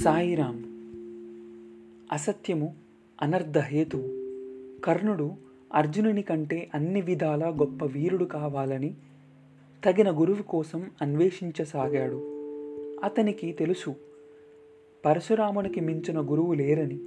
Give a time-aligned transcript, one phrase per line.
[0.00, 0.56] సాయిరాం.
[2.12, 2.74] అసత్యము
[3.22, 4.08] అనర్ధహేతువు
[4.80, 5.32] కర్ణుడు
[5.74, 8.94] అర్జునుని కంటే అన్ని విధాలా గొప్ప వీరుడు కావాలని
[9.84, 12.16] తగిన గురువు కోసం అన్వేషించసాగాడు.
[13.04, 13.94] అతనికి తెలుసు
[15.04, 17.00] పరశురామునికి మించిన గురువు లేరని.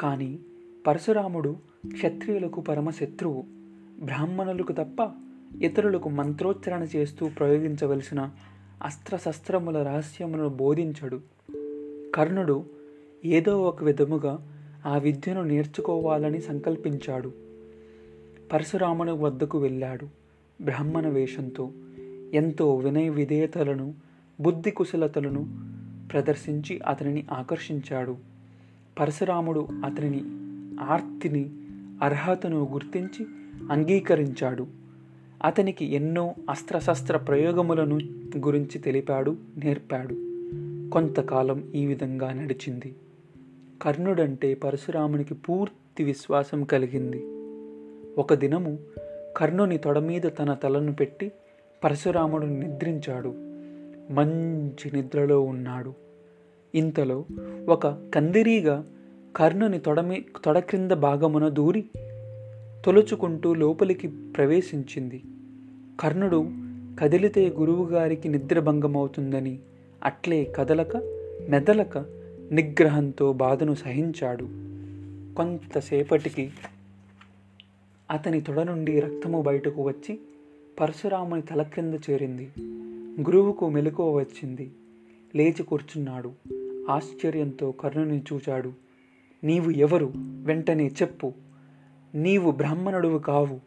[0.00, 0.38] కానీ
[0.86, 1.56] పరశురాముడు
[1.92, 3.44] క్షత్రియులకు పరమశత్రువు
[4.04, 5.10] బ్రాహ్మణులకు తప్ప
[5.62, 8.30] ఇతరులకు మంత్రోచ్చరణ చేస్తూ ప్రయోగించవలసిన
[8.82, 11.20] అస్త్రశస్త్రముల రహస్యములను బోధించడు.
[12.14, 12.64] కర్ణుడు
[13.24, 14.48] ఏదో ఒక విధముగా
[14.86, 17.32] ఆ విద్యను నేర్చుకోవాలని సంకల్పించాడు.
[18.52, 20.06] పరశురాముని వద్దకు వెళ్ళాడు
[20.64, 21.70] బ్రాహ్మణ వేషంతో.
[22.32, 23.94] ఎంతో వినయ విధేయతలను
[24.40, 25.48] బుద్ధి కుశలతలను
[26.12, 28.16] ప్రదర్శించి అతనిని ఆకర్షించాడు.
[29.00, 30.22] పరశురాముడు అతనిని
[30.80, 31.50] ఆర్తిని
[32.02, 33.26] అర్హతను గుర్తించి
[33.70, 34.66] అంగీకరించాడు.
[35.44, 37.98] అతనికి ఎన్నో అస్త్రశస్త్ర ప్రయోగములను
[38.36, 40.29] గురించి తెలిపాడు నేర్పాడు.
[40.92, 42.94] కొంతకాలం ఈ విధంగా నడిచింది.
[43.82, 47.24] కర్ణుడంటే పరశురామునికి పూర్తి విశ్వాసం కలిగింది.
[48.20, 48.78] ఒక దినము
[49.36, 51.32] కర్ణుని తొడ మీద తన తలను పెట్టి
[51.84, 53.34] పరశురాముడు నిద్రించాడు.
[54.12, 55.94] మంచి నిద్రలో ఉన్నాడు.
[56.74, 57.24] ఇంతలో
[57.68, 58.86] ఒక కందిరీగా
[59.36, 61.84] కర్ణుని తొడమి తొడ క్రింద భాగమున దూరి
[62.84, 65.22] తొలుచుకుంటూ లోపలికి ప్రవేశించింది.
[66.00, 66.50] కర్ణుడు
[67.00, 69.58] కదిలితే గురువుగారికి నిద్రభంగమవుతుందని
[70.04, 70.96] అట్లే కదలక
[71.48, 71.98] మెదలక
[72.52, 74.44] నిగ్రహంతో బాధను సహించాడు.
[75.34, 76.50] కొంతసేపటికి
[78.10, 80.18] అతని తొడ నుండి రక్తము బయటకు వచ్చి
[80.80, 82.50] పరశురాముని తల క్రింద చేరింది.
[83.20, 84.70] గురువుకు మెలకువ వచ్చింది.
[85.36, 86.32] లేచి కూర్చున్నాడు.
[86.90, 88.72] ఆశ్చర్యంతో కర్ణుని చూచాడు.
[89.44, 90.12] నీవు ఎవరు?
[90.16, 91.32] వెంటనే చెప్పు.
[92.14, 93.60] నీవు బ్రాహ్మణుడువు కావు.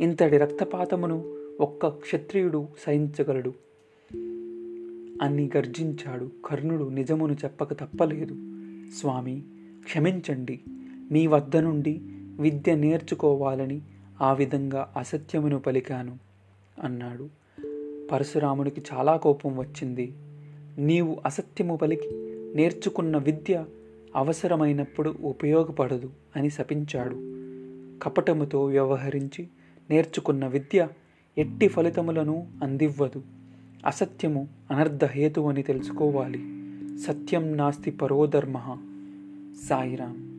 [0.00, 3.54] ఇంతటి రక్తపాతమును ఒక్క క్షత్రియుడు సహించగలడు.
[5.20, 8.34] అని గర్జించాడు కర్ణుడు నిజమును చెప్పక తప్పలేదు.
[8.90, 9.42] స్వామి
[9.84, 10.60] క్షమించండి.
[11.10, 12.00] మీ వద్ద నుండి
[12.40, 13.82] విద్య నేర్చుకోవాలని
[14.20, 16.18] ఆ విధంగా అసత్యమును పలికాను
[16.82, 17.28] అన్నాడు.
[18.12, 20.12] పరశురామునికి చాలా కోపం వచ్చింది.
[20.78, 22.08] నీవు అసత్యము పలికి
[22.56, 23.64] నేర్చుకున్న విద్య
[24.16, 27.16] అవసరమైనప్పుడు ఉపయోగపడదు అని శపించాడు.
[28.02, 29.48] కపటముతో వ్యవహరించి
[29.90, 30.88] నేర్చుకున్న విద్య
[31.38, 33.22] ఎట్టి ఫలితములను అందివ్వదు.
[33.86, 36.38] అసత్యము అనర్ధహేతు అని తెలుసుకోవాలి.
[36.98, 38.76] సత్యం నాస్తి పరోధర్మ
[39.68, 40.29] సాయిరామ్.